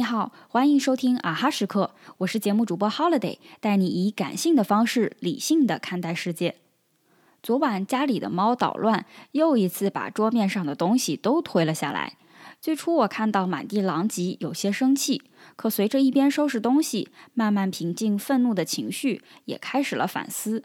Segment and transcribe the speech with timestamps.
[0.00, 6.56] 你好，欢迎收听啊哈时刻，我是节目主播 Holiday，带你以感性的方式理性的看待世界。
[7.42, 12.16] 昨晚家里的猫捣乱，又一次把桌面上的东西都推了下来。
[12.62, 15.22] 最初我看到满地狼藉，有些生气，
[15.54, 20.64] 可随着一边收拾东西，慢慢平静愤怒的情绪，也开始了反思。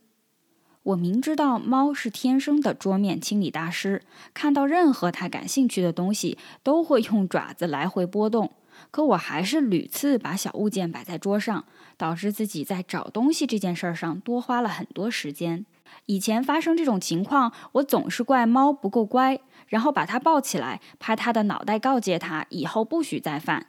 [0.84, 4.02] 我明知道猫是天生的桌面清理大师，
[4.34, 8.54] 看到任何它感兴趣的东西，都会用爪子来回拨动。
[8.92, 11.66] 可我还是屡次把小物件摆在桌上，
[11.98, 15.66] 导致自己在找东西这件事儿上多花了很多时间。
[16.08, 23.68] 以前发生这种情况，我总是怪猫不够乖，然后把它抱起来，拍它的脑袋，告诫它以后不许再犯。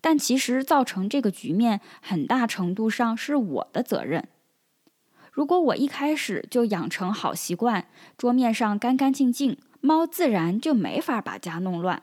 [0.00, 4.28] 但其实造成这个局面，很大程度上是我的责任。
[5.32, 12.02] 如果我一开始就养成好习惯，桌面上干干净净，猫自然就没法把家弄乱。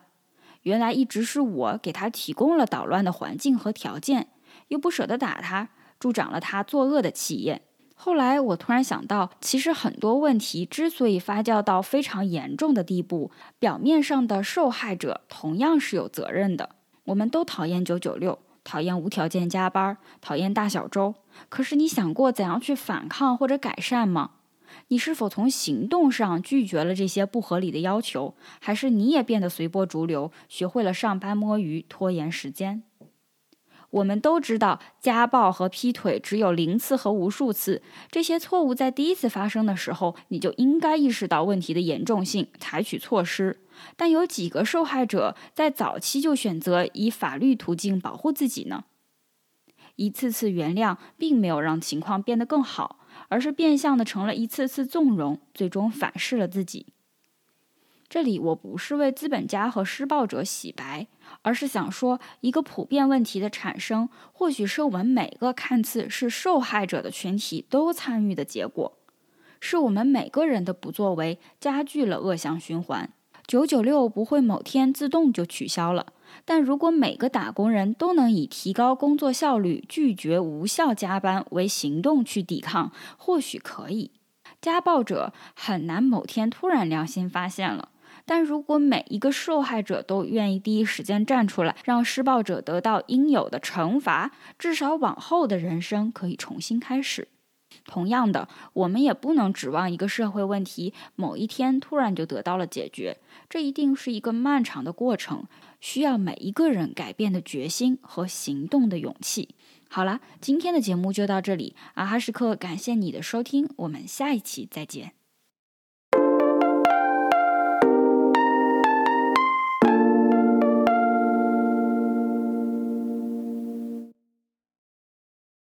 [0.64, 4.28] 原来一直是我给他提供了捣乱的环境和条件，
[4.68, 7.62] 又不舍得打他，助长了他作恶的气焰。
[7.94, 16.70] 后来我突然想到，其实很多问题之所以发酵到非常严重的地步，表面上的受害者同样是有责任的。
[17.04, 21.14] 我们都讨厌九九六，讨厌无条件加班，讨厌大小周。
[21.48, 24.30] 可是你想过怎样去反抗或者改善吗？
[24.88, 32.82] 你是否从行动上拒绝了这些不合理的要求，还是你也变得随波逐流，学会了上班摸鱼、拖延时间？
[33.90, 37.80] 我们都知道，家暴和劈腿只有零次和无数次。
[38.10, 43.60] 这些错误在第一次发生的时候，你就应该意识到问题的严重性，采取措施。
[43.96, 48.84] 但有几个受害者在早期就选择以法律途径保护自己呢？
[49.94, 52.98] 一次次原谅，并没有让情况变得更好。
[53.28, 56.86] 而是变相的成了一次次纵容，最终反噬了自己。
[58.08, 61.08] 这里我不是为资本家和施暴者洗白，
[61.42, 68.98] 而是想说，一个普遍问题的产生，或许是我们每个看似是受害者的群体都参与的结果，
[69.58, 73.10] 是我们每个人的不作为加剧了恶性循环。
[73.46, 76.12] 九九六不会某天自动就取消了。
[76.44, 84.10] 但如果每个打工人都能以提高工作效率、拒绝无效加班为行动去抵抗，或许可以。
[84.60, 87.90] 家暴者很难某天突然良心发现了，
[88.24, 97.28] 但如果每一个受害者都愿意第一时间站出来，让施暴者得到应有的惩罚，至少往后的人生可以重新开始。
[97.84, 103.18] 同样的，我们也不能指望一个社会问题某一天突然就得到了解决，
[103.48, 105.44] 这一定是一个漫长的过程。
[105.80, 109.50] 需要每一个人改变的决心和行动的勇气。
[109.90, 115.23] 好了，今天的节目就到这里，阿哈时刻感谢你的收听，我们下一期再见。